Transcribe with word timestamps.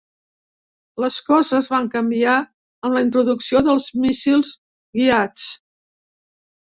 Les 1.03 1.17
coses 1.25 1.67
van 1.73 1.89
canviar 1.95 2.37
amb 2.37 2.97
la 2.97 3.03
introducció 3.07 3.61
dels 3.67 3.85
míssils 4.07 4.49
guiats. 5.01 5.45